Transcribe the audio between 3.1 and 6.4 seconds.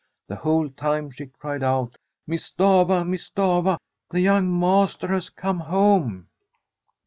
Stafva! the young master has come home